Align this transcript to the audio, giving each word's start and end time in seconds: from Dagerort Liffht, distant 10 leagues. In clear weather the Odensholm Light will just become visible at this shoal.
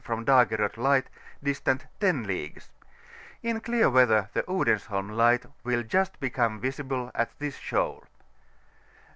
from 0.03 0.23
Dagerort 0.25 0.77
Liffht, 0.79 1.11
distant 1.43 1.85
10 1.99 2.23
leagues. 2.23 2.71
In 3.43 3.59
clear 3.59 3.87
weather 3.87 4.31
the 4.33 4.41
Odensholm 4.49 5.11
Light 5.15 5.45
will 5.63 5.83
just 5.83 6.19
become 6.19 6.59
visible 6.59 7.11
at 7.13 7.37
this 7.37 7.57
shoal. 7.57 8.05